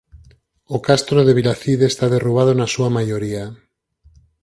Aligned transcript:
O 0.75 0.77
castro 0.87 1.19
de 1.23 1.35
Vilacide 1.39 1.85
está 1.89 2.05
derrubado 2.15 2.51
na 2.55 2.67
súa 2.73 2.89
maioría. 2.97 3.43